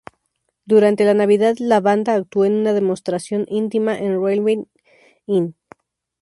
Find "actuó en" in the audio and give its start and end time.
2.15-2.53